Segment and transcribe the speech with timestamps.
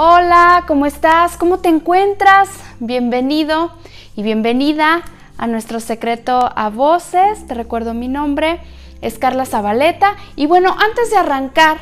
[0.00, 1.36] Hola, ¿cómo estás?
[1.36, 2.50] ¿Cómo te encuentras?
[2.78, 3.72] Bienvenido
[4.14, 5.02] y bienvenida
[5.36, 7.44] a nuestro secreto a voces.
[7.48, 8.60] Te recuerdo mi nombre,
[9.00, 10.14] es Carla Zabaleta.
[10.36, 11.78] Y bueno, antes de arrancar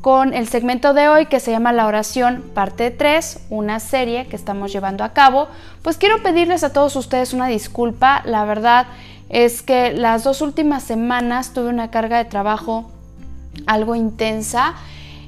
[0.00, 4.34] con el segmento de hoy que se llama La oración parte 3, una serie que
[4.34, 5.46] estamos llevando a cabo,
[5.82, 8.22] pues quiero pedirles a todos ustedes una disculpa.
[8.24, 8.88] La verdad
[9.28, 12.90] es que las dos últimas semanas tuve una carga de trabajo
[13.68, 14.74] algo intensa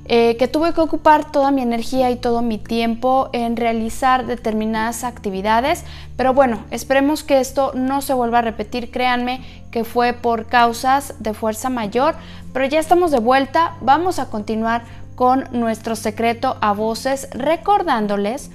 [0.07, 5.05] eh, que tuve que ocupar toda mi energía y todo mi tiempo en realizar determinadas
[5.05, 5.85] actividades.
[6.17, 8.91] Pero bueno, esperemos que esto no se vuelva a repetir.
[8.91, 12.17] Créanme que fue por causas de fuerza mayor.
[12.53, 13.77] Pero ya estamos de vuelta.
[13.81, 14.83] Vamos a continuar
[15.15, 18.51] con nuestro secreto a voces recordándoles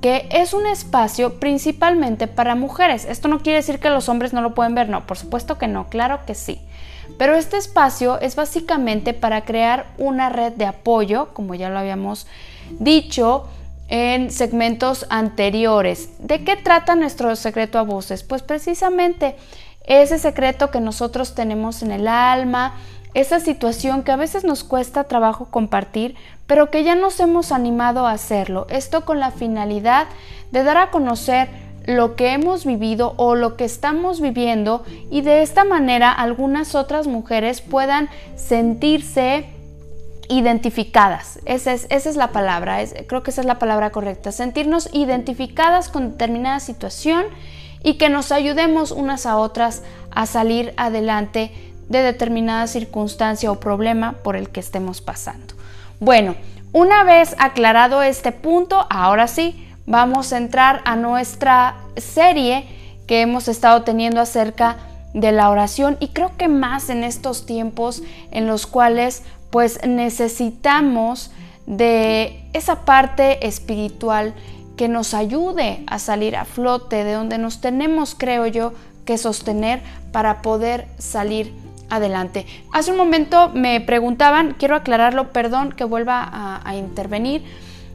[0.00, 3.04] que es un espacio principalmente para mujeres.
[3.04, 5.68] Esto no quiere decir que los hombres no lo pueden ver, no, por supuesto que
[5.68, 6.60] no, claro que sí.
[7.18, 12.26] Pero este espacio es básicamente para crear una red de apoyo, como ya lo habíamos
[12.78, 13.48] dicho
[13.88, 16.10] en segmentos anteriores.
[16.18, 18.22] ¿De qué trata nuestro secreto a voces?
[18.22, 19.36] Pues precisamente
[19.84, 22.74] ese secreto que nosotros tenemos en el alma,
[23.12, 26.14] esa situación que a veces nos cuesta trabajo compartir,
[26.50, 28.66] pero que ya nos hemos animado a hacerlo.
[28.70, 30.08] Esto con la finalidad
[30.50, 31.48] de dar a conocer
[31.86, 37.06] lo que hemos vivido o lo que estamos viviendo y de esta manera algunas otras
[37.06, 39.46] mujeres puedan sentirse
[40.28, 41.38] identificadas.
[41.44, 45.88] Esa es, esa es la palabra, creo que esa es la palabra correcta, sentirnos identificadas
[45.88, 47.26] con determinada situación
[47.84, 51.52] y que nos ayudemos unas a otras a salir adelante
[51.88, 55.59] de determinada circunstancia o problema por el que estemos pasando.
[56.00, 56.34] Bueno,
[56.72, 62.66] una vez aclarado este punto, ahora sí, vamos a entrar a nuestra serie
[63.06, 64.78] que hemos estado teniendo acerca
[65.12, 71.32] de la oración y creo que más en estos tiempos en los cuales pues necesitamos
[71.66, 74.32] de esa parte espiritual
[74.78, 78.72] que nos ayude a salir a flote, de donde nos tenemos, creo yo,
[79.04, 79.82] que sostener
[80.12, 81.52] para poder salir
[81.90, 82.46] adelante.
[82.72, 87.44] Hace un momento me preguntaban, quiero aclararlo, perdón que vuelva a, intervenir,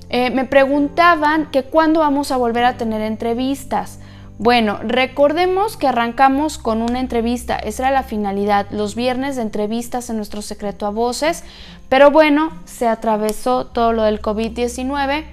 [0.10, 4.00] eh, me preguntaban que cuándo vamos a volver a tener entrevistas.
[4.38, 10.10] Bueno, recordemos que arrancamos con una entrevista, esa era la finalidad, los viernes de entrevistas
[10.10, 11.46] en nuestro secreto a voces,
[11.88, 15.24] pero bueno, se atravesó todo lo del COVID-19,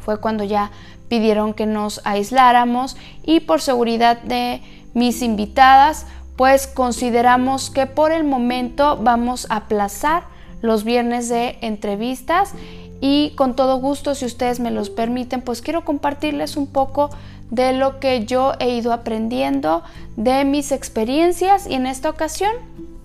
[0.00, 0.70] fue cuando ya
[1.08, 4.62] pidieron que nos aisláramos y por seguridad de
[4.94, 6.06] mis invitadas,
[6.36, 10.24] pues consideramos que por el momento vamos a aplazar
[10.60, 12.54] los viernes de entrevistas
[13.00, 17.10] y con todo gusto, si ustedes me los permiten, pues quiero compartirles un poco
[17.50, 19.82] de lo que yo he ido aprendiendo,
[20.16, 22.52] de mis experiencias y en esta ocasión,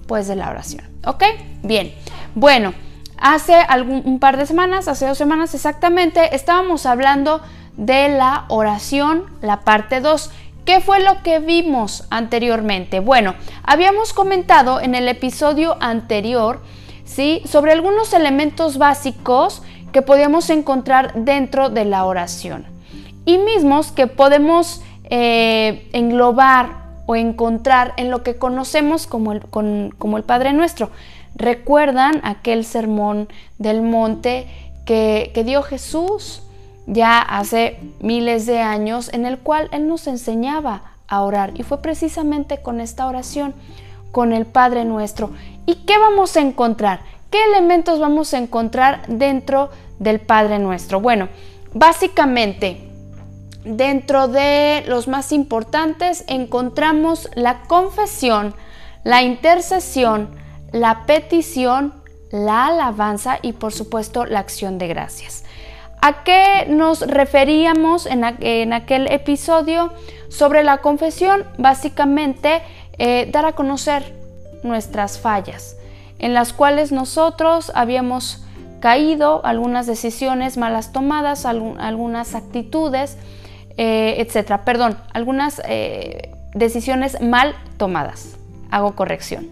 [0.05, 0.85] pues de la oración.
[1.03, 1.23] ¿Ok?
[1.63, 1.93] Bien.
[2.35, 2.73] Bueno,
[3.17, 7.41] hace algún, un par de semanas, hace dos semanas exactamente, estábamos hablando
[7.77, 10.31] de la oración, la parte 2.
[10.67, 12.99] ¿Qué fue lo que vimos anteriormente?
[12.99, 16.61] Bueno, habíamos comentado en el episodio anterior,
[17.05, 17.41] ¿sí?
[17.45, 19.63] Sobre algunos elementos básicos
[19.93, 22.65] que podemos encontrar dentro de la oración
[23.23, 30.51] y mismos que podemos eh, englobar o encontrar en lo que conocemos como el, Padre
[30.51, 30.91] Nuestro.
[31.33, 34.47] ¿Recuerdan aquel sermón del monte
[34.85, 36.41] que dio Jesús
[36.87, 41.51] ya hace miles de años en el cual Él nos enseñaba a orar?
[41.55, 43.53] Y fue precisamente con esta oración,
[44.11, 45.31] con el Padre Nuestro.
[45.65, 47.01] ¿Y qué vamos a encontrar?
[47.29, 51.01] ¿Qué elementos vamos a encontrar dentro del Padre Nuestro?
[51.01, 51.27] Bueno,
[51.73, 52.89] básicamente,
[53.65, 58.55] dentro de los más importantes encontramos la confesión,
[59.03, 60.29] la intercesión,
[60.71, 61.93] la petición,
[62.31, 65.43] la alabanza y por supuesto la acción de gracias.
[66.01, 68.23] ¿A qué nos referíamos en,
[68.73, 69.91] aquel episodio
[70.29, 71.45] sobre la confesión?
[71.57, 72.61] Básicamente,
[72.97, 74.13] eh, dar a conocer
[74.63, 75.77] nuestras fallas
[76.19, 78.43] en las cuales nosotros habíamos
[78.79, 83.17] caído, algunas decisiones malas tomadas, algunas actitudes,
[83.77, 84.63] eh, etcétera.
[84.63, 88.37] Perdón, algunas eh, decisiones mal tomadas.
[88.71, 89.49] Hago corrección.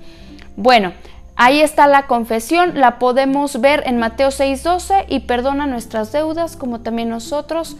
[0.57, 0.93] Bueno,
[1.35, 6.81] ahí está la confesión, la podemos ver en Mateo 6:12 y perdona nuestras deudas como
[6.81, 7.77] también nosotros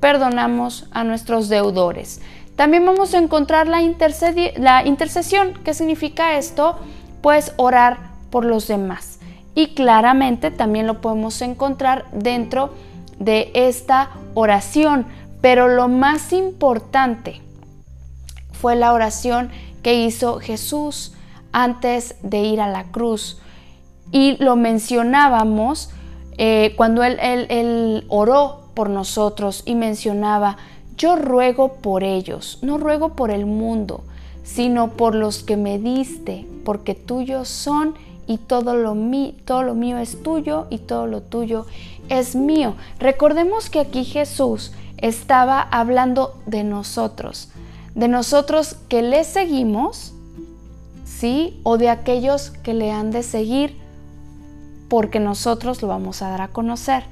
[0.00, 2.20] perdonamos a nuestros deudores.
[2.56, 3.80] También vamos a encontrar la,
[4.56, 5.54] la intercesión.
[5.62, 6.78] ¿Qué significa esto?
[7.20, 7.98] Pues orar
[8.30, 9.18] por los demás.
[9.54, 12.72] Y claramente también lo podemos encontrar dentro
[13.18, 15.06] de esta oración.
[15.42, 17.42] Pero lo más importante
[18.52, 19.50] fue la oración
[19.82, 21.12] que hizo Jesús
[21.52, 23.38] antes de ir a la cruz.
[24.12, 25.90] Y lo mencionábamos
[26.38, 30.58] eh, cuando él, oró por nosotros y mencionaba,
[30.96, 34.04] yo ruego por ellos, no ruego por el mundo,
[34.44, 37.94] sino por los que me diste, porque tuyos son
[38.26, 38.96] y todo lo,
[39.44, 41.66] todo lo mío es tuyo y todo lo tuyo
[42.08, 42.74] es mío.
[42.98, 47.48] Recordemos que aquí Jesús estaba hablando de nosotros,
[47.94, 50.12] de nosotros que le seguimos,
[51.18, 51.60] ¿sí?
[51.62, 53.76] O de aquellos que le han de seguir
[54.88, 57.04] porque nosotros lo vamos a dar a conocer.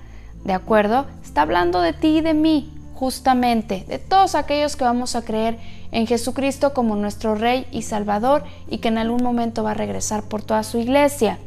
[0.45, 1.07] ¿De acuerdo?
[1.23, 5.59] Está hablando de ti y de mí, justamente, de todos aquellos que vamos a creer
[5.91, 10.25] en Jesucristo como nuestro Rey y Salvador y que en algún momento va a regresar
[10.25, 11.39] por toda su iglesia.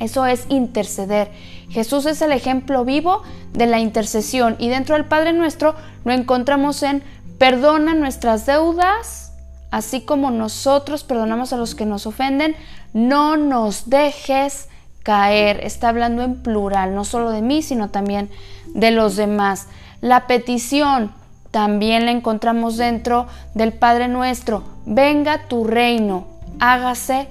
[0.00, 1.30] Eso es interceder.
[1.70, 3.22] Jesús es el ejemplo vivo
[3.52, 5.74] de la intercesión y dentro del Padre nuestro
[6.04, 7.02] lo encontramos en
[7.38, 9.27] perdona nuestras deudas,
[9.70, 12.56] así como nosotros perdonamos a los que nos ofenden,
[12.92, 14.68] no nos dejes
[15.02, 15.60] caer.
[15.64, 18.30] Está hablando en plural, no solo de mí, sino también
[18.74, 19.66] de los demás.
[20.00, 21.12] La petición
[21.50, 24.64] también la encontramos dentro del Padre nuestro.
[24.84, 26.26] Venga tu reino,
[26.60, 27.28] hágase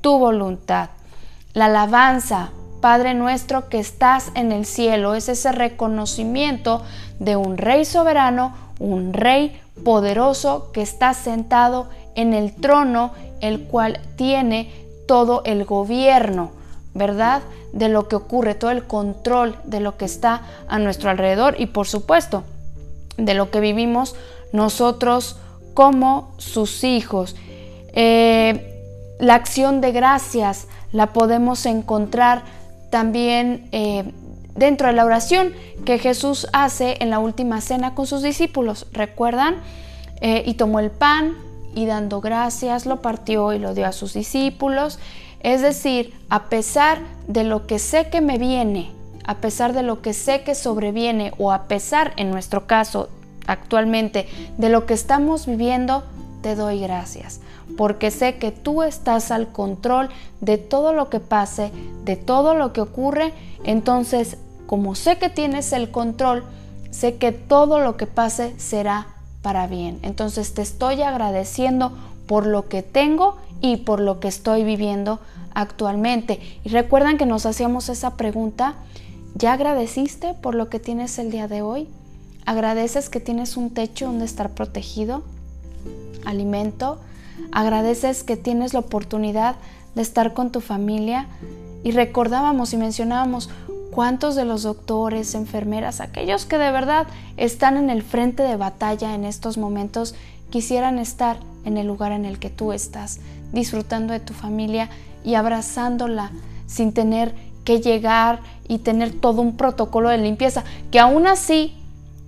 [0.00, 0.90] tu voluntad.
[1.52, 2.50] La alabanza,
[2.80, 6.82] Padre nuestro que estás en el cielo, es ese reconocimiento
[7.18, 14.00] de un rey soberano, un rey poderoso que está sentado en el trono, el cual
[14.16, 14.70] tiene
[15.06, 16.52] todo el gobierno,
[16.94, 17.42] ¿verdad?
[17.72, 21.66] De lo que ocurre, todo el control de lo que está a nuestro alrededor y
[21.66, 22.44] por supuesto
[23.16, 24.14] de lo que vivimos
[24.52, 25.36] nosotros
[25.74, 27.36] como sus hijos.
[27.92, 32.42] Eh, la acción de gracias la podemos encontrar
[32.90, 34.12] también eh,
[34.60, 35.54] dentro de la oración
[35.86, 38.86] que Jesús hace en la última cena con sus discípulos.
[38.92, 39.56] ¿Recuerdan?
[40.20, 41.34] Eh, y tomó el pan
[41.74, 44.98] y dando gracias lo partió y lo dio a sus discípulos.
[45.42, 48.92] Es decir, a pesar de lo que sé que me viene,
[49.24, 53.08] a pesar de lo que sé que sobreviene o a pesar, en nuestro caso
[53.46, 54.28] actualmente,
[54.58, 56.04] de lo que estamos viviendo,
[56.42, 57.40] te doy gracias,
[57.78, 60.10] porque sé que tú estás al control
[60.42, 61.70] de todo lo que pase,
[62.04, 63.32] de todo lo que ocurre,
[63.64, 64.36] entonces
[64.70, 66.44] como sé que tienes el control,
[66.92, 69.08] sé que todo lo que pase será
[69.42, 69.98] para bien.
[70.02, 71.92] Entonces te estoy agradeciendo
[72.28, 75.18] por lo que tengo y por lo que estoy viviendo
[75.54, 76.38] actualmente.
[76.62, 78.76] Y recuerdan que nos hacíamos esa pregunta,
[79.34, 81.88] ¿ya agradeciste por lo que tienes el día de hoy?
[82.46, 85.24] ¿Agradeces que tienes un techo donde estar protegido?
[86.24, 87.00] ¿Alimento?
[87.50, 89.56] ¿Agradeces que tienes la oportunidad
[89.96, 91.26] de estar con tu familia?
[91.82, 93.50] Y recordábamos y mencionábamos
[93.90, 97.06] cuántos de los doctores, enfermeras, aquellos que de verdad
[97.36, 100.14] están en el frente de batalla en estos momentos,
[100.50, 103.20] quisieran estar en el lugar en el que tú estás,
[103.52, 104.88] disfrutando de tu familia
[105.24, 106.30] y abrazándola
[106.66, 107.34] sin tener
[107.64, 111.74] que llegar y tener todo un protocolo de limpieza, que aún así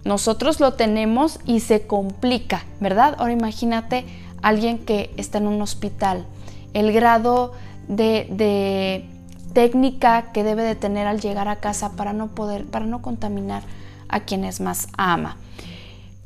[0.05, 3.15] nosotros lo tenemos y se complica, ¿verdad?
[3.19, 4.05] Ahora imagínate
[4.43, 6.27] alguien que está en un hospital,
[6.75, 7.53] el grado
[7.89, 9.07] de,
[9.53, 13.63] técnica que debe de tener al llegar a casa para no poder, para no contaminar
[14.09, 15.37] a quienes más ama.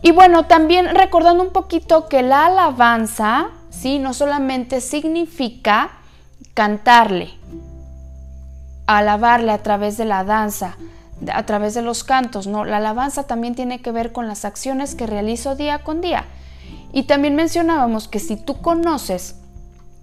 [0.03, 3.99] Y bueno, también recordando un poquito que la alabanza, ¿sí?
[3.99, 5.91] No solamente significa
[6.55, 7.31] cantarle,
[8.87, 10.77] alabarle a través de la danza,
[11.33, 14.95] a través de los cantos, no, la alabanza también tiene que ver con las acciones
[14.95, 16.25] que realizo día con día.
[16.93, 19.37] Y también mencionábamos que si tú conoces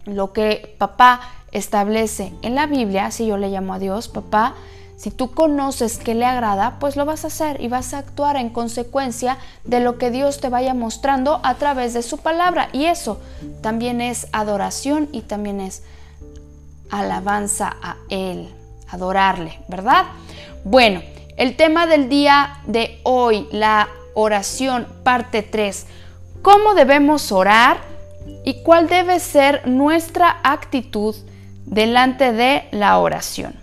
[0.06, 1.22] lo que papá
[1.54, 4.56] establece en la Biblia, si yo le llamo a Dios papá,
[4.98, 8.38] si tú conoces que le agrada, pues lo vas a hacer y vas a actuar
[8.38, 12.70] en consecuencia de lo que Dios te vaya mostrando a través de su palabra.
[12.72, 13.20] Y eso
[13.62, 15.84] también es adoración y también es
[16.90, 18.50] alabanza a Él,
[18.90, 20.06] adorarle, ¿verdad?
[20.64, 21.02] Bueno,
[21.36, 25.86] el tema del día de hoy, la oración, parte 3.
[26.42, 27.78] ¿Cómo debemos orar
[28.46, 31.16] y cuál debe ser nuestra actitud
[31.74, 33.56] delante de la oración?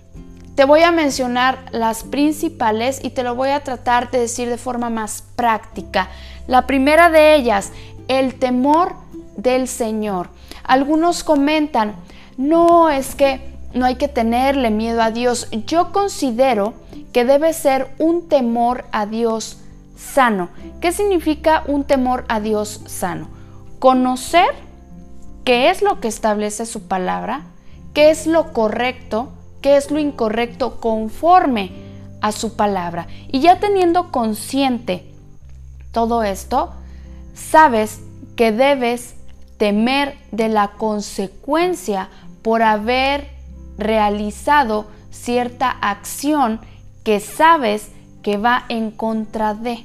[0.54, 4.58] Te voy a mencionar las principales y te lo voy a tratar de decir de
[4.58, 6.10] forma más práctica.
[6.46, 7.72] La primera de ellas,
[8.08, 8.94] el temor
[9.36, 10.28] del Señor.
[10.64, 11.94] Algunos comentan,
[12.36, 15.48] no es que no hay que tenerle miedo a Dios.
[15.66, 16.74] Yo considero
[17.12, 19.58] que debe ser un temor a Dios
[19.96, 20.48] sano.
[20.80, 23.28] ¿Qué significa un temor a Dios sano?
[23.78, 24.48] Conocer
[25.44, 27.42] qué es lo que establece su palabra,
[27.92, 29.28] qué es lo correcto,
[29.60, 31.72] qué es lo incorrecto conforme
[32.20, 33.06] a su palabra.
[33.30, 35.10] Y ya teniendo consciente
[35.92, 36.72] todo esto,
[37.34, 38.00] sabes
[38.36, 39.14] que debes
[39.56, 42.08] temer de la consecuencia
[42.42, 43.28] por haber
[43.76, 46.60] realizado cierta acción
[47.04, 47.90] que sabes
[48.22, 49.84] que va en contra de.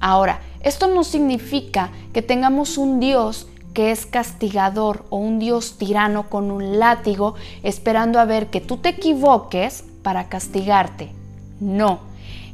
[0.00, 6.30] Ahora, esto no significa que tengamos un Dios que es castigador o un Dios tirano
[6.30, 11.10] con un látigo esperando a ver que tú te equivoques para castigarte.
[11.60, 11.98] No,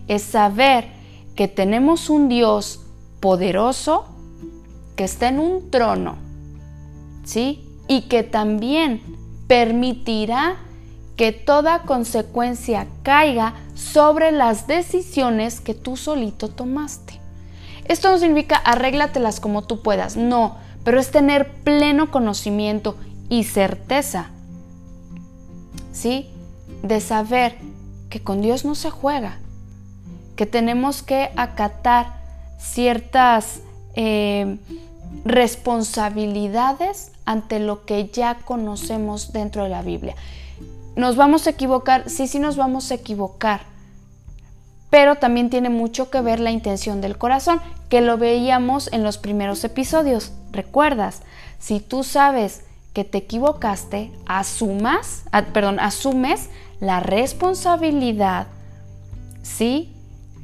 [0.09, 0.89] es saber
[1.37, 2.81] que tenemos un Dios
[3.21, 4.07] poderoso
[4.97, 6.17] que está en un trono,
[7.25, 7.65] ¿sí?
[7.87, 9.03] Y que también
[9.47, 10.57] permitirá
[11.17, 17.21] que toda consecuencia caiga sobre las decisiones que tú solito tomaste.
[17.85, 22.97] Esto no significa arréglatelas como tú puedas, no, pero es tener pleno conocimiento
[23.29, 24.31] y certeza,
[25.93, 26.29] ¿sí?
[26.83, 27.57] De saber
[28.09, 29.39] que con Dios no se juega,
[30.37, 32.21] que tenemos que acatar
[32.59, 33.61] ciertas
[33.95, 34.59] eh,
[35.25, 40.15] responsabilidades ante lo que ya conocemos dentro de la Biblia.
[40.97, 42.11] ¿Nos vamos a equivocar?
[42.11, 43.70] Sí, sí nos vamos a equivocar.
[44.90, 49.18] Pero también tiene mucho que ver la intención del corazón, que lo veíamos en los
[49.18, 50.32] primeros episodios.
[50.52, 51.23] ¿Recuerdas?
[51.59, 58.49] Si tú sabes que te equivocaste, asumas, ah, perdón, asumes la responsabilidad,
[59.42, 59.94] ¿sí?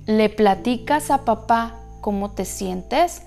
[0.06, 3.22] Le platicas a papá cómo te sientes,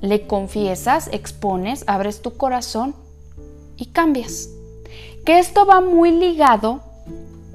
[0.00, 2.96] le confiesas, expones, abres tu corazón
[3.76, 4.48] y cambias
[5.24, 6.80] que esto va muy ligado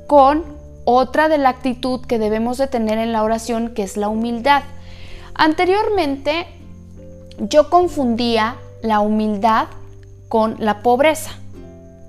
[0.08, 0.44] con
[0.90, 4.64] otra de la actitud que debemos de tener en la oración, que es la humildad.
[5.36, 6.48] Anteriormente
[7.38, 9.68] yo confundía la humildad
[10.30, 11.32] con la pobreza.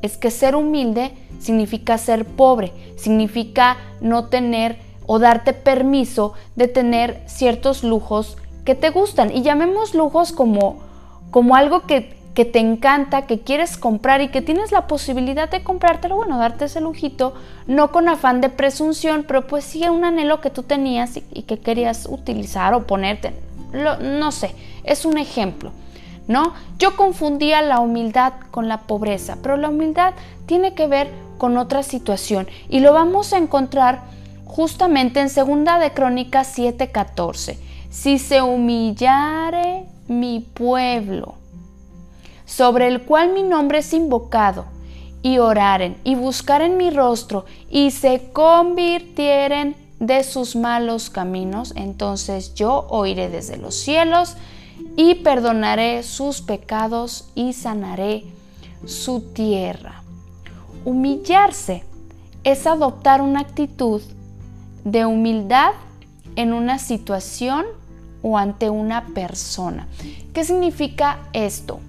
[0.03, 7.23] Es que ser humilde significa ser pobre, significa no tener o darte permiso de tener
[7.27, 9.31] ciertos lujos que te gustan.
[9.35, 10.79] Y llamemos lujos como,
[11.31, 15.65] como algo que que te encanta, que quieres comprar y que tienes la posibilidad de
[15.65, 17.35] comprártelo, bueno, darte ese lujito,
[17.67, 21.59] no con afán de presunción, pero pues sí un anhelo que tú tenías y, que
[21.59, 23.33] querías utilizar o ponerte,
[23.73, 25.73] no sé, es un ejemplo,
[26.29, 26.55] ¿no?
[26.79, 30.15] Yo confundía la humildad con la pobreza, pero la humildad
[30.47, 34.03] tiene que ver con otra situación y lo vamos a encontrar
[34.45, 37.59] justamente en segunda de Crónicas 7:14.
[37.91, 41.40] Si se humillare mi pueblo,
[42.61, 44.67] sobre el cual mi nombre es invocado,
[45.23, 52.87] y oraren y buscaren mi rostro y se convirtieren de sus malos caminos, entonces yo
[52.91, 54.37] oiré desde los cielos
[54.95, 58.25] y perdonaré sus pecados y sanaré
[58.85, 60.03] su tierra.
[60.85, 61.83] Humillarse
[62.45, 64.03] es adoptar una actitud
[64.85, 65.73] de humildad
[66.37, 67.65] en una situación
[68.21, 69.89] o ante una persona.
[70.35, 71.81] ¿Qué significa esto?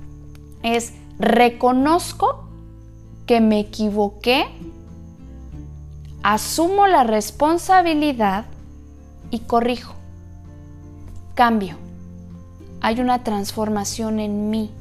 [0.64, 2.46] Es reconozco
[3.26, 4.46] que me equivoqué,
[6.24, 8.46] asumo la responsabilidad
[9.30, 9.94] y corrijo.
[11.36, 11.78] Cambio.
[12.82, 14.72] Hay una transformación en mí.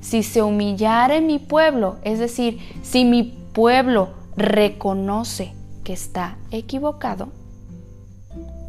[0.00, 7.28] Si se humillara en mi pueblo, es decir, si mi pueblo reconoce que está equivocado,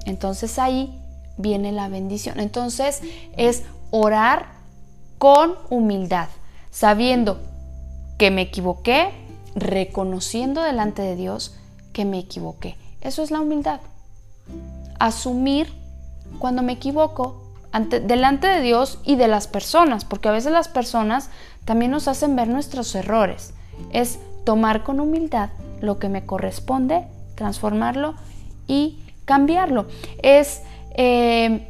[0.06, 0.98] entonces ahí
[1.38, 2.40] viene la bendición.
[2.40, 3.02] Entonces
[3.36, 4.57] es orar
[5.18, 6.30] con humildad,
[6.72, 7.40] sabiendo
[8.18, 9.12] que me equivoqué,
[9.56, 11.56] reconociendo delante de Dios
[11.94, 12.76] que me equivoqué.
[13.02, 13.82] Eso es la humildad.
[15.00, 15.74] Asumir
[16.40, 17.44] cuando me equivoco
[17.74, 21.30] delante de Dios y de las personas, porque a veces las personas
[21.66, 23.54] también nos hacen ver nuestros errores.
[23.92, 25.50] Es tomar con humildad
[25.82, 27.06] lo que me corresponde,
[27.36, 28.16] transformarlo
[28.68, 29.88] y cambiarlo.
[30.24, 30.62] Es
[30.96, 31.68] eh,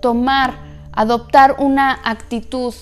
[0.00, 0.54] tomar
[0.94, 2.74] adoptar una actitud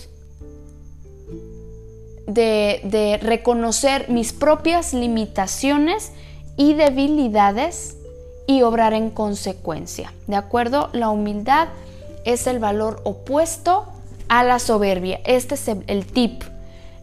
[2.26, 6.12] de, reconocer mis propias limitaciones
[6.56, 7.96] y debilidades
[8.46, 10.12] y obrar en consecuencia.
[10.26, 10.90] ¿De acuerdo?
[10.92, 11.68] La humildad
[12.24, 13.86] es el valor opuesto
[14.28, 15.20] a la soberbia.
[15.24, 16.42] Este es el tip.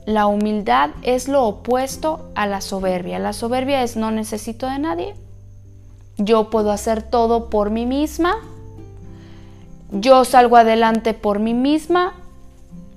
[0.05, 3.19] La humildad es lo opuesto a la soberbia.
[3.19, 5.15] La soberbia es no necesito de nadie.
[6.17, 8.35] Yo puedo hacer todo por mí misma
[9.91, 12.13] yo salgo adelante por mí misma,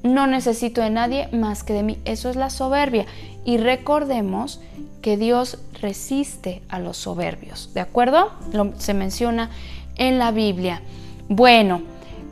[0.03, 1.99] no necesito de nadie más que de mí.
[2.05, 3.07] Eso es la soberbia.
[3.45, 4.61] Y recordemos
[5.01, 8.31] que Dios resiste a los soberbios, ¿de acuerdo?
[8.79, 9.51] Se menciona
[9.97, 10.83] en la Biblia.
[11.29, 11.83] Bueno,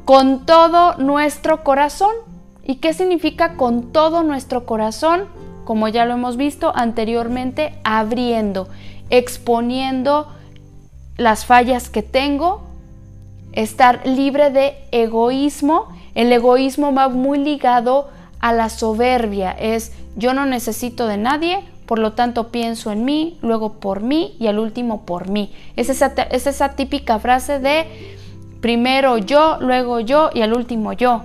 [0.05, 2.15] con todo nuestro corazón.
[2.65, 5.25] ¿Y qué significa con todo nuestro corazón?
[5.65, 8.69] Como ya lo hemos visto anteriormente, abriendo,
[9.09, 10.29] exponiendo
[11.17, 12.70] las fallas que tengo,
[13.53, 15.89] estar libre de egoísmo.
[16.15, 18.09] El egoísmo va muy ligado
[18.41, 23.37] a la soberbia, es yo no necesito de nadie por lo tanto pienso en mí,
[23.43, 25.53] luego por mí y al último por mí.
[25.75, 27.85] Es esa, es esa típica frase de
[28.61, 31.25] primero yo, luego yo y al último yo.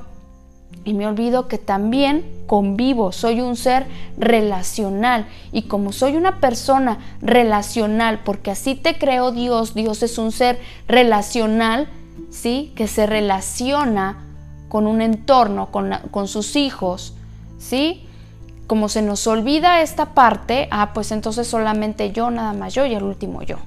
[0.84, 3.86] Y me olvido que también convivo, soy un ser
[4.18, 5.28] relacional.
[5.52, 10.60] Y como soy una persona relacional, porque así te creó Dios, Dios es un ser
[10.88, 11.90] relacional,
[12.30, 12.74] ¿sí?
[12.76, 14.26] Que se relaciona
[14.70, 17.14] con un entorno, con, con sus hijos,
[17.60, 18.06] ¿sí?
[18.68, 22.94] Como se nos olvida esta parte, ah, pues entonces solamente yo, nada más yo y
[22.94, 23.58] el último yo.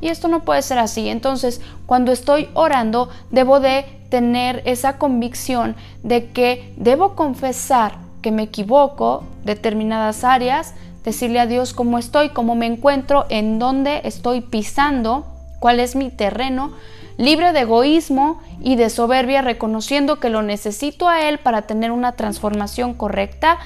[0.00, 1.08] Y esto no puede ser así.
[1.08, 8.44] Entonces, cuando estoy orando, debo de tener esa convicción de que debo confesar que me
[8.44, 10.74] equivoco determinadas áreas,
[11.04, 15.24] decirle a Dios cómo estoy, cómo me encuentro, en dónde estoy pisando,
[15.60, 16.72] cuál es mi terreno,
[17.16, 22.12] libre de egoísmo y de soberbia, reconociendo que lo necesito a Él para tener una
[22.12, 23.58] transformación correcta.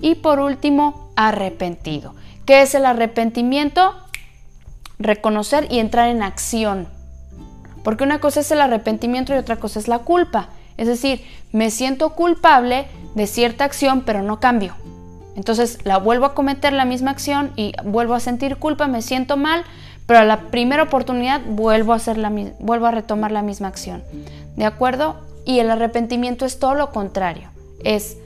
[0.00, 2.14] Y por último, arrepentido.
[2.46, 3.94] ¿Qué es el arrepentimiento?
[4.98, 6.88] Reconocer y entrar en acción.
[7.82, 10.48] Porque una cosa es el arrepentimiento y otra cosa es la culpa.
[10.76, 14.74] Es decir, me siento culpable de cierta acción, pero no cambio.
[15.36, 19.36] Entonces la vuelvo a cometer la misma acción y vuelvo a sentir culpa, me siento
[19.36, 19.64] mal,
[20.08, 24.02] pero a la primera oportunidad vuelvo a, hacer la, vuelvo a retomar la misma acción.
[24.56, 25.16] ¿De acuerdo?
[25.44, 27.50] Y el arrepentimiento es todo lo contrario.
[27.84, 28.16] Es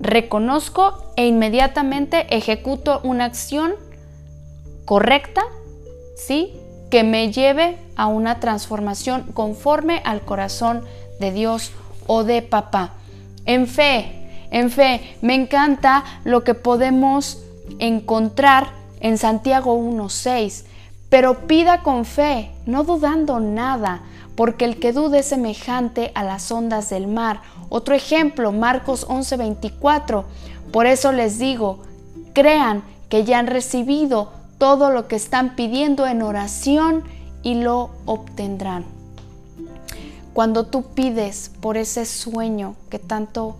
[0.00, 3.74] reconozco e inmediatamente ejecuto una acción
[4.84, 5.42] correcta,
[6.16, 6.54] ¿sí?
[6.90, 10.82] Que me lleve a una transformación conforme al corazón
[11.20, 11.70] de Dios
[12.08, 12.94] o de papá.
[13.44, 17.44] En fe, en fe, me encanta lo que podemos
[17.78, 20.64] encontrar en Santiago 1.6
[21.08, 24.02] pero pida con fe, no dudando nada,
[24.36, 27.40] porque el que dude es semejante a las ondas del mar.
[27.70, 30.24] Otro ejemplo, Marcos 11:24.
[30.72, 31.80] Por eso les digo,
[32.34, 37.04] crean que ya han recibido todo lo que están pidiendo en oración
[37.42, 38.84] y lo obtendrán.
[40.34, 43.56] Cuando tú pides por ese sueño que tanto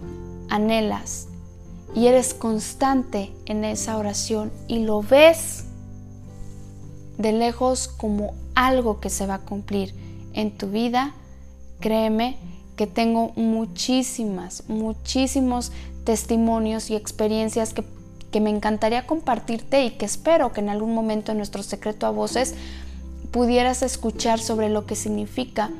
[0.48, 1.26] anhelas
[1.94, 5.64] y eres constante en esa oración y lo ves,
[7.18, 9.94] de lejos como algo que se va a cumplir
[10.32, 11.14] en tu vida,
[11.80, 12.36] créeme
[12.76, 15.72] que tengo muchísimas, muchísimos
[16.04, 17.84] testimonios y experiencias que,
[18.30, 22.10] que, me encantaría compartirte y que espero que en algún momento en nuestro secreto a
[22.10, 22.54] voces
[23.32, 25.70] pudieras escuchar sobre lo que significa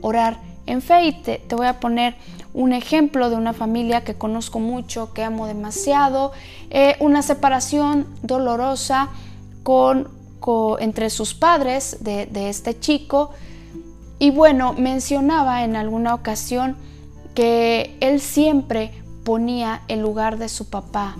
[0.00, 1.04] orar en fe.
[1.04, 2.16] Y te, te voy a poner
[2.54, 6.32] un ejemplo de una familia que conozco mucho, que amo demasiado,
[6.70, 9.10] eh, una separación dolorosa
[9.62, 10.15] con
[10.78, 13.30] entre sus padres de, este chico.
[14.18, 16.76] Y bueno, mencionaba en alguna ocasión
[17.34, 18.92] que él siempre
[19.24, 21.16] ponía el lugar de su papá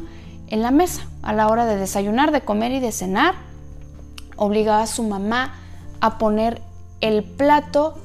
[0.49, 3.35] en la mesa a la hora de desayunar, de comer y de cenar.
[4.37, 5.55] Obligaba a su mamá
[6.01, 6.63] a poner
[7.01, 7.99] el plato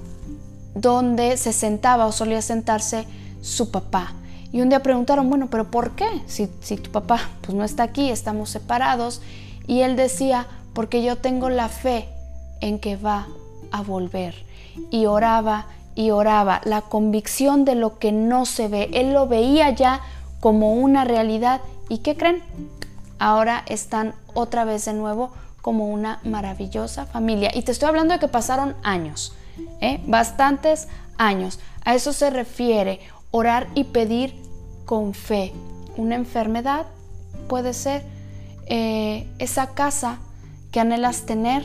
[0.73, 3.05] donde se sentaba o solía sentarse
[3.41, 4.13] su papá.
[4.51, 6.07] Y un día preguntaron, bueno, pero ¿por qué?
[6.25, 9.21] Si, si tu papá pues no está aquí, estamos separados.
[9.67, 12.09] Y él decía, porque yo tengo la fe
[12.59, 13.27] en que va
[13.71, 14.35] a volver.
[14.89, 18.89] Y oraba y oraba, la convicción de lo que no se ve.
[18.93, 20.01] Él lo veía ya
[20.39, 21.61] como una realidad.
[21.89, 22.41] ¿Y qué creen?
[23.19, 25.31] Ahora están otra vez de nuevo
[25.61, 27.51] como una maravillosa familia.
[27.53, 29.33] Y te estoy hablando de que pasaron años,
[29.81, 30.01] ¿eh?
[30.07, 31.59] bastantes años.
[31.83, 34.33] A eso se refiere orar y pedir
[34.85, 35.53] con fe.
[35.97, 36.85] Una enfermedad
[37.47, 38.03] puede ser
[38.67, 40.17] eh, esa casa
[40.71, 41.63] que anhelas tener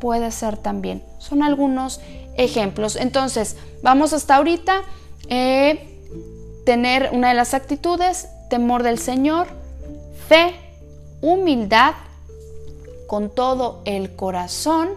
[0.00, 1.02] puede ser también.
[1.18, 2.00] Son algunos
[2.36, 2.96] ejemplos.
[2.96, 4.82] Entonces, vamos hasta ahorita.
[5.28, 5.90] Eh,
[6.64, 9.46] tener una de las actitudes, temor del Señor,
[10.28, 10.54] fe,
[11.20, 11.94] humildad,
[13.06, 14.90] con todo el corazón,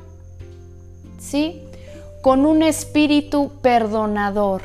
[1.20, 1.62] ¿sí?
[2.22, 4.64] Con un espíritu perdonador.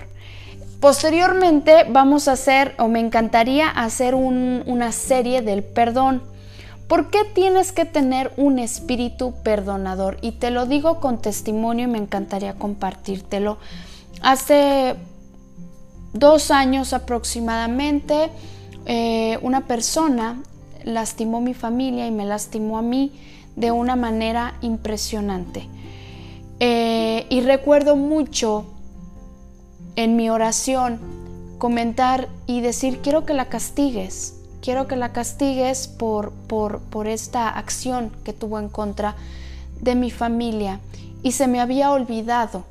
[0.81, 6.23] Posteriormente vamos a hacer, o me encantaría hacer una serie del perdón.
[6.93, 10.19] ¿Por qué tienes que tener un espíritu perdonador?
[10.21, 13.57] Y te lo digo con testimonio y me encantaría compartírtelo.
[14.21, 14.97] Hace
[16.13, 18.29] dos años aproximadamente,
[18.85, 20.43] eh, una persona
[20.85, 23.13] lastimó mi familia y me lastimó a mí
[23.57, 25.71] de una manera impresionante.
[26.61, 28.67] Eh, y recuerdo mucho
[29.97, 31.01] en mi oración
[31.57, 37.49] comentar y decir, quiero que la castigues, quiero que la castigues por, por, por esta
[37.51, 39.17] acción que tuvo en contra
[39.81, 40.81] de mi familia.
[41.23, 42.65] Y se me había olvidado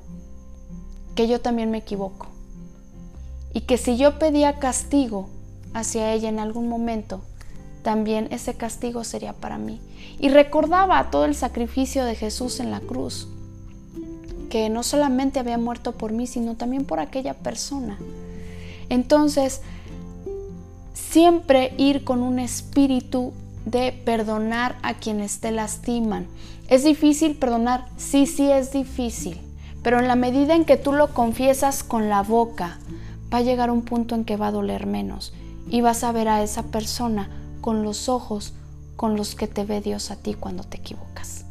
[1.13, 2.27] que yo también me equivoco.
[3.53, 5.29] Y que si yo pedía castigo
[5.73, 7.21] hacia ella en algún momento,
[7.83, 9.81] también ese castigo sería para mí.
[10.19, 13.27] Y recordaba todo el sacrificio de Jesús en la cruz,
[14.49, 17.97] que no solamente había muerto por mí, sino también por aquella persona.
[18.89, 19.61] Entonces,
[21.11, 23.33] siempre ir con un espíritu
[23.65, 26.27] de perdonar a quienes te lastiman.
[26.69, 27.85] ¿Es difícil perdonar?
[27.97, 29.37] Sí, sí es difícil,
[29.83, 32.79] pero en la medida en que tú lo confiesas con la boca,
[33.31, 35.33] va a llegar un punto en que va a doler menos
[35.69, 38.53] y vas a ver a esa persona con los ojos
[38.95, 41.43] con los que te ve Dios a ti cuando te equivocas.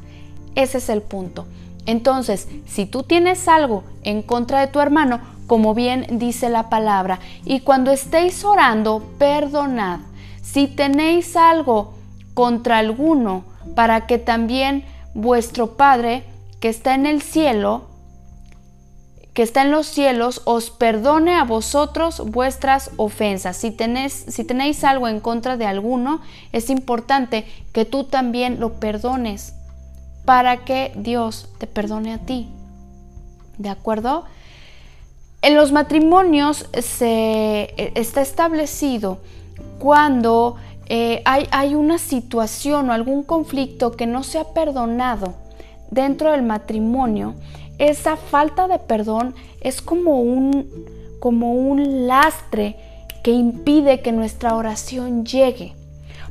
[0.55, 1.46] Ese es el punto.
[1.85, 5.20] Entonces, si tú tienes algo en contra de tu hermano,
[5.51, 9.99] como bien dice la palabra, y cuando estéis orando, perdonad.
[10.43, 11.95] Si tenéis algo
[12.35, 13.43] contra alguno,
[13.75, 16.23] para que también vuestro Padre,
[16.61, 17.89] que está en el cielo,
[19.35, 23.57] que está en los cielos, os perdone a vosotros vuestras ofensas.
[23.57, 26.21] Si tenéis, si tenéis algo en contra de alguno,
[26.53, 29.55] es importante que tú también lo perdones
[30.25, 32.49] para que Dios te perdone a ti.
[33.59, 34.27] ¿De acuerdo?
[35.42, 39.18] En los matrimonios se e, está establecido
[39.79, 45.35] cuando eh, hay, hay una situación o algún conflicto que no se ha perdonado
[45.90, 47.35] dentro del matrimonio,
[47.79, 50.68] esa falta de perdón es como un,
[51.18, 52.76] como un lastre
[53.22, 55.72] que impide que nuestra oración llegue.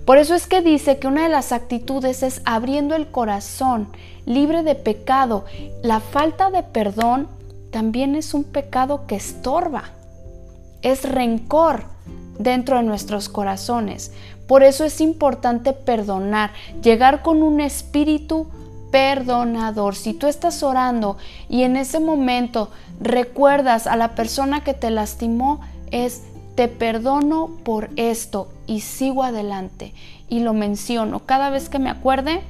[0.05, 3.89] Por eso es que dice que una de las actitudes es abriendo el corazón,
[4.25, 5.45] libre de pecado.
[5.83, 7.27] La falta de perdón
[7.71, 9.85] también es un pecado que estorba.
[10.81, 11.85] Es rencor
[12.37, 14.11] dentro de nuestros corazones.
[14.47, 16.51] Por eso es importante perdonar,
[16.81, 18.47] llegar con un espíritu
[18.91, 19.95] perdonador.
[19.95, 25.61] Si tú estás orando y en ese momento recuerdas a la persona que te lastimó,
[25.91, 26.23] es
[26.55, 29.93] te perdono por esto y sigo adelante.
[30.27, 32.41] Y lo menciono cada vez que me acuerde,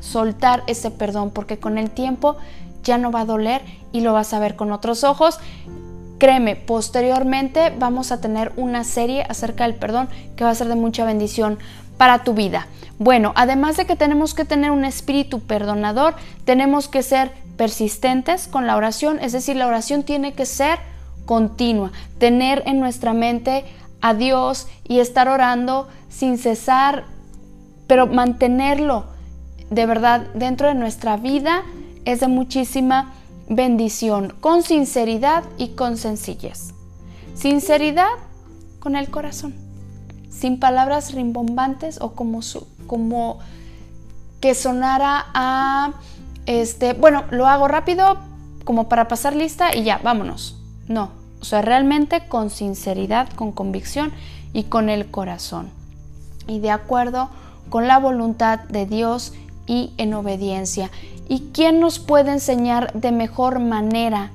[0.00, 2.36] soltar ese perdón, porque con el tiempo
[2.82, 5.38] ya no va a doler y lo vas a ver con otros ojos.
[6.18, 10.76] Créeme, posteriormente vamos a tener una serie acerca del perdón que va a ser de
[10.76, 11.58] mucha bendición
[11.96, 12.66] para tu vida.
[12.98, 16.14] Bueno, además de que tenemos que tener un espíritu perdonador,
[16.44, 20.78] tenemos que ser persistentes con la oración, es decir, la oración tiene que ser
[21.26, 23.64] continua, tener en nuestra mente
[24.00, 27.04] a Dios y estar orando sin cesar,
[27.86, 29.06] pero mantenerlo
[29.70, 31.62] de verdad dentro de nuestra vida
[32.04, 33.12] es de muchísima
[33.48, 36.74] bendición, con sinceridad y con sencillez.
[37.34, 38.08] Sinceridad
[38.80, 39.54] con el corazón
[40.32, 42.40] sin palabras rimbombantes o como,
[42.86, 43.38] como
[44.40, 45.92] que sonara a,
[46.46, 48.16] este, bueno, lo hago rápido
[48.64, 50.58] como para pasar lista y ya, vámonos.
[50.88, 51.10] No,
[51.40, 54.12] o sea, realmente con sinceridad, con convicción
[54.52, 55.70] y con el corazón.
[56.48, 57.28] Y de acuerdo
[57.68, 59.34] con la voluntad de Dios
[59.66, 60.90] y en obediencia.
[61.32, 64.32] ¿Y quién nos puede enseñar de mejor manera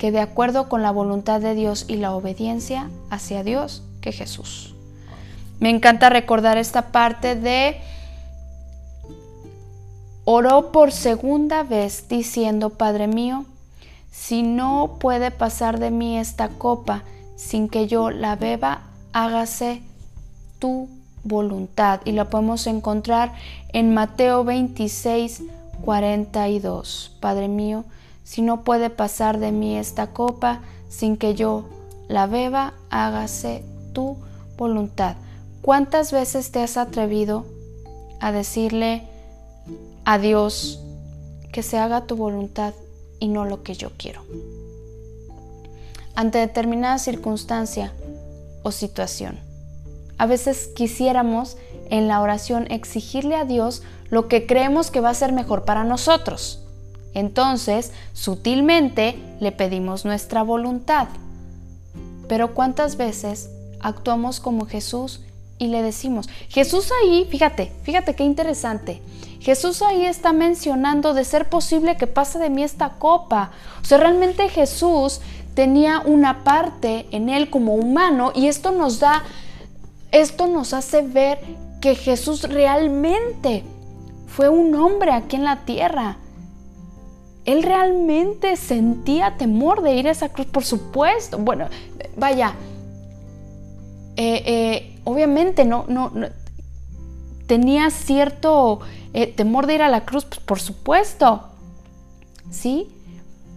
[0.00, 4.74] que de acuerdo con la voluntad de Dios y la obediencia hacia Dios que Jesús?
[5.60, 7.76] Me encanta recordar esta parte de
[10.24, 13.44] oró por segunda vez diciendo, Padre mío,
[14.10, 17.04] si no puede pasar de mí esta copa
[17.36, 19.82] sin que yo la beba, hágase
[20.58, 20.88] tu
[21.22, 22.00] voluntad.
[22.04, 23.34] Y la podemos encontrar
[23.72, 25.42] en Mateo 26,
[25.82, 27.16] 42.
[27.20, 27.84] Padre mío,
[28.24, 31.64] si no puede pasar de mí esta copa sin que yo
[32.08, 34.16] la beba, hágase tu
[34.56, 35.16] voluntad.
[35.60, 37.46] ¿Cuántas veces te has atrevido
[38.20, 39.08] a decirle
[40.04, 40.80] a Dios
[41.52, 42.74] que se haga tu voluntad
[43.20, 44.22] y no lo que yo quiero?
[46.14, 47.92] Ante determinada circunstancia
[48.62, 49.38] o situación.
[50.18, 51.56] A veces quisiéramos
[51.92, 55.84] en la oración exigirle a Dios lo que creemos que va a ser mejor para
[55.84, 56.64] nosotros.
[57.12, 61.08] Entonces, sutilmente le pedimos nuestra voluntad.
[62.28, 63.50] Pero ¿cuántas veces
[63.80, 65.20] actuamos como Jesús
[65.58, 69.02] y le decimos, Jesús ahí, fíjate, fíjate qué interesante.
[69.40, 73.50] Jesús ahí está mencionando de ser posible que pase de mí esta copa.
[73.82, 75.20] O sea, realmente Jesús
[75.54, 79.24] tenía una parte en él como humano y esto nos da,
[80.10, 81.38] esto nos hace ver
[81.82, 83.62] que Jesús realmente
[84.26, 86.16] fue un hombre aquí en la tierra.
[87.44, 91.36] Él realmente sentía temor de ir a esa cruz, por supuesto.
[91.36, 91.68] Bueno,
[92.16, 92.54] vaya,
[94.16, 96.10] eh, eh, obviamente no, no,
[97.46, 98.80] tenía cierto
[99.12, 101.48] eh, temor de ir a la cruz, pues, por supuesto,
[102.50, 102.88] ¿sí?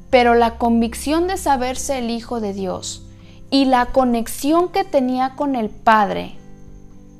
[0.10, 3.06] Pero la convicción de saberse el Hijo de Dios
[3.52, 6.36] y la conexión que tenía con el Padre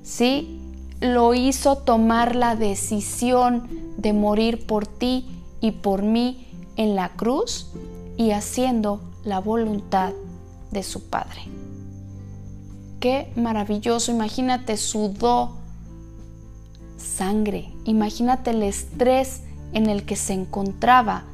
[0.06, 0.62] ¿sí?
[1.02, 5.26] Lo hizo tomar la decisión de morir por ti
[5.62, 7.72] y por mí en la cruz
[8.18, 10.14] y haciendo la voluntad
[10.72, 11.42] de su Padre.
[13.00, 15.58] Qué maravilloso, imagínate, sudó
[16.98, 19.42] sangre, imagínate el estrés
[19.74, 21.26] en el que se encontraba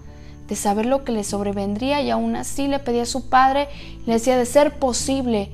[0.48, 3.70] de saber lo que le sobrevendría y aún así le pedía a su padre,
[4.06, 5.50] le decía de ser posible,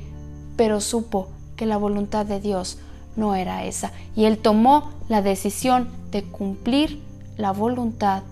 [0.55, 2.79] pero supo que la voluntad de Dios
[3.17, 3.91] no era esa.
[4.15, 7.01] Y él tomó la decisión de cumplir
[7.35, 8.23] la voluntad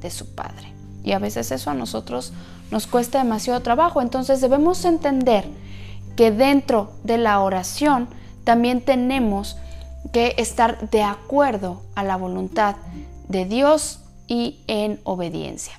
[0.00, 0.72] de su padre.
[1.04, 2.32] Y a veces eso a nosotros
[2.70, 4.00] nos cuesta demasiado trabajo.
[4.00, 5.46] Entonces debemos entender
[6.16, 8.08] que dentro de la oración
[8.44, 9.56] también tenemos
[10.12, 12.76] que estar de acuerdo a la voluntad
[13.28, 15.74] de Dios y en obediencia.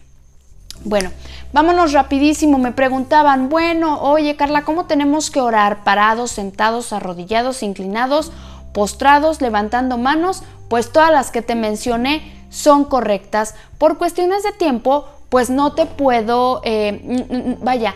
[0.84, 1.12] Bueno,
[1.54, 2.58] vámonos rapidísimo.
[2.58, 5.84] Me preguntaban, bueno, oye Carla, ¿cómo tenemos que orar?
[5.84, 8.32] ¿Parados, sentados, arrodillados, inclinados,
[8.74, 10.44] postrados, levantando manos?
[10.70, 13.56] Pues todas las que te mencioné son correctas.
[13.78, 17.94] Por cuestiones de tiempo, pues no te puedo, eh, vaya,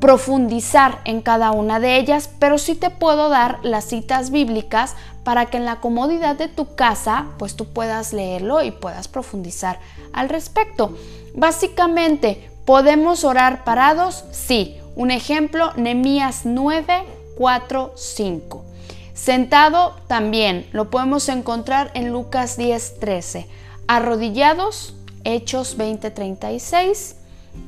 [0.00, 5.46] profundizar en cada una de ellas, pero sí te puedo dar las citas bíblicas para
[5.46, 9.78] que en la comodidad de tu casa pues tú puedas leerlo y puedas profundizar
[10.12, 10.96] al respecto.
[11.34, 14.24] Básicamente, ¿podemos orar parados?
[14.32, 14.78] Sí.
[14.94, 17.04] Un ejemplo, Nehemías 9,
[17.38, 18.64] 4, 5.
[19.14, 23.46] Sentado también lo podemos encontrar en Lucas 10, 13.
[23.86, 27.16] Arrodillados, Hechos 20, 36.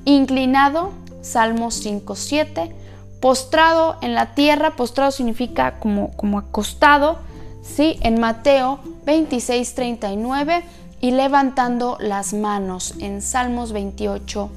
[0.04, 2.74] Inclinado, Salmos 5, 7.
[3.20, 7.20] Postrado en la tierra, postrado significa como, como acostado,
[7.64, 7.98] ¿sí?
[8.02, 10.64] En Mateo 26, 39
[11.00, 14.50] y levantando las manos en Salmos 28,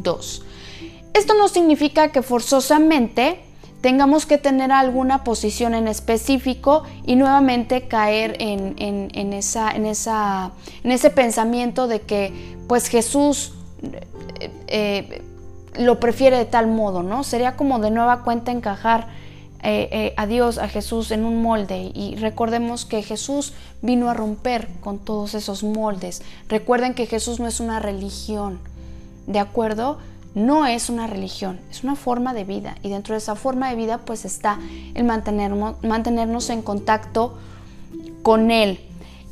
[0.00, 0.42] 2.
[1.14, 3.40] Esto no significa que forzosamente
[3.82, 9.84] tengamos que tener alguna posición en específico y nuevamente caer en, en, en, esa, en
[10.90, 12.32] ese pensamiento de que
[12.68, 15.22] pues Jesús eh, eh,
[15.74, 17.24] lo prefiere de tal modo, ¿no?
[17.24, 19.08] Sería como de nueva cuenta encajar
[19.64, 24.14] eh, eh, a Dios, a Jesús en un molde y recordemos que Jesús vino a
[24.14, 26.22] romper con todos esos moldes.
[26.48, 28.58] Recuerden que Jesús no es una religión,
[29.28, 29.98] ¿de acuerdo?
[30.34, 33.76] No es una religión, es una forma de vida y dentro de esa forma de
[33.76, 34.58] vida pues está
[34.94, 37.38] el mantenernos, mantenernos en contacto
[38.24, 38.80] con Él.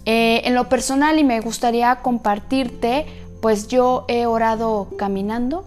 [0.04, 3.06] Eh, en lo personal y me gustaría compartirte,
[3.42, 5.64] pues yo he orado caminando,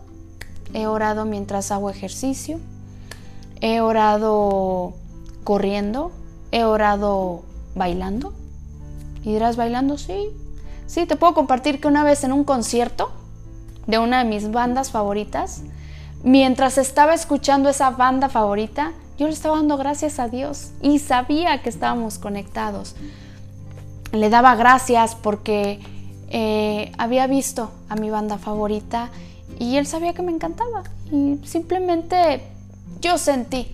[0.73, 2.59] he orado mientras hago ejercicio,
[3.63, 4.93] he orado
[5.45, 6.11] corriendo,
[6.51, 7.43] he orado
[7.75, 8.33] bailando.
[9.23, 9.97] ¿Y dirás bailando?
[9.97, 10.31] Sí.
[10.85, 13.11] Sí, te puedo compartir que una vez en un concierto
[13.87, 15.61] de una de mis bandas favoritas,
[16.23, 21.61] mientras estaba escuchando esa banda favorita, yo le estaba dando gracias a Dios y sabía
[21.61, 22.97] que estábamos conectados.
[24.11, 25.79] Le daba gracias porque
[26.27, 29.09] eh, había visto a mi banda favorita
[29.57, 30.83] y él sabía que me encantaba.
[31.09, 32.52] Y simplemente
[33.03, 33.67] yo sentí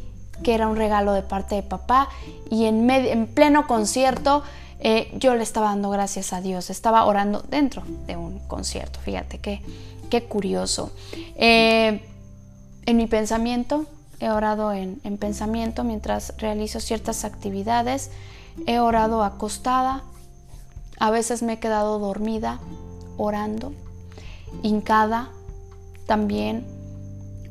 [0.43, 2.09] que era un regalo de parte de papá
[2.49, 4.43] y en, en pleno concierto
[4.79, 9.37] eh, yo le estaba dando gracias a Dios, estaba orando dentro de un concierto, fíjate
[9.37, 9.61] qué,
[10.09, 10.91] qué curioso.
[11.35, 12.01] Eh,
[12.85, 13.85] en mi pensamiento,
[14.19, 18.09] he orado en, en pensamiento mientras realizo ciertas actividades,
[18.65, 20.01] he orado acostada,
[20.97, 22.59] a veces me he quedado dormida
[23.17, 23.73] orando,
[24.63, 25.29] hincada,
[26.07, 26.65] también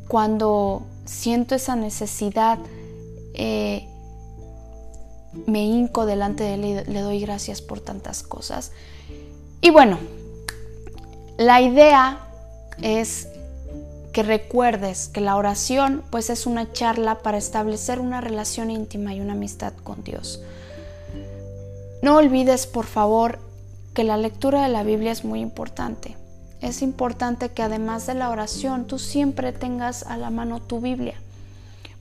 [0.09, 2.59] cuando siento esa necesidad,
[3.35, 3.89] eh,
[5.47, 8.73] me hinco delante de él y le doy gracias por tantas cosas.
[9.61, 9.99] Y bueno,
[11.39, 12.21] la idea
[12.83, 13.29] es
[14.13, 19.21] que recuerdes que la oración pues es una charla para establecer una relación íntima y
[19.21, 20.43] una amistad con Dios.
[22.03, 23.39] No olvides por favor
[23.95, 26.17] que la lectura de la Biblia es muy importante
[26.61, 31.15] es importante que además de la oración tú siempre tengas a la mano tu Biblia,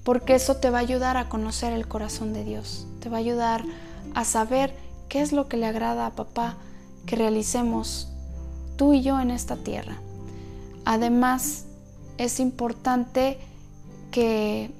[0.03, 3.19] porque eso te va a ayudar a conocer el corazón de Dios, te va a
[3.19, 3.63] ayudar
[4.15, 4.73] a saber
[5.09, 6.55] qué es lo que le agrada a papá
[7.05, 8.09] que realicemos
[8.77, 9.97] tú y yo en esta tierra.
[10.85, 11.65] Además,
[12.17, 13.37] es importante
[14.11, 14.71] que,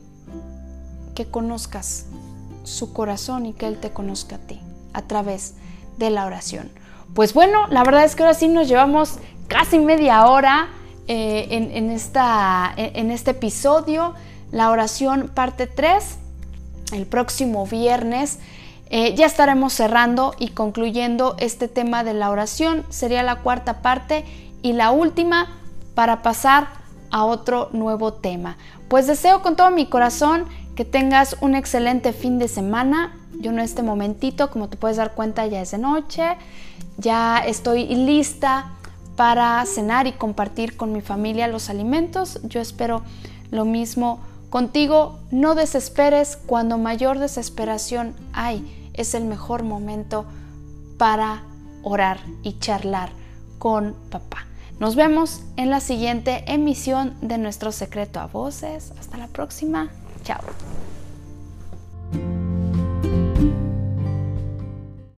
[1.16, 2.06] que conozcas
[2.64, 4.60] su corazón y que Él te conozca a ti
[4.94, 5.54] a través
[5.98, 6.72] de la oración.
[7.14, 10.70] Pues bueno, la verdad es que ahora sí nos llevamos casi media hora
[11.08, 14.14] eh, en, esta, en este episodio.
[14.52, 16.18] La oración parte 3,
[16.94, 18.40] el próximo viernes.
[18.90, 22.86] Eh, ya estaremos cerrando y concluyendo este tema de la oración.
[22.90, 24.26] Sería la cuarta parte
[24.62, 25.48] y la última
[25.96, 26.68] para pasar
[27.12, 28.58] a otro nuevo tema.
[28.88, 33.18] Pues deseo con todo mi corazón que tengas un excelente fin de semana.
[33.40, 36.38] Yo en este momentito, como te puedes dar cuenta, ya es de noche.
[36.98, 38.77] Ya estoy lista
[39.18, 42.40] para cenar y compartir con mi familia los alimentos.
[42.44, 43.02] Yo espero
[43.52, 45.20] lo mismo contigo.
[45.32, 46.38] No desesperes.
[46.38, 50.26] Cuando mayor desesperación hay, es el mejor momento
[50.98, 51.44] para
[51.84, 53.10] orar y charlar
[53.58, 54.46] con papá.
[54.80, 58.94] Nos vemos en la siguiente emisión de nuestro secreto a voces.
[59.00, 59.90] Hasta la próxima.
[60.24, 60.42] Chao.